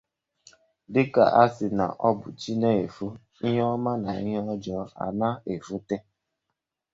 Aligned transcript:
Dịka 0.93 1.23
a 1.41 1.43
sị 1.55 1.65
na 1.77 1.85
ọ 2.07 2.09
bụ 2.19 2.27
chi 2.39 2.51
na-efo 2.61 3.07
ihe 3.45 3.61
ọma 3.73 3.91
na 4.03 4.11
ihe 4.23 4.39
ọjọọ 4.53 4.83
ana-efote 5.05 5.95